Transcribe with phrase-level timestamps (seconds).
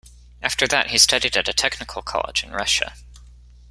[0.41, 2.95] After that, he studied at a technical college in Russia.